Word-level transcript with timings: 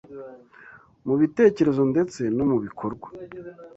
mu 1.05 1.13
bitekerezo 1.21 1.81
ndetse 1.91 2.21
no 2.35 2.43
mu 2.49 2.57
bikorwa 2.65 3.07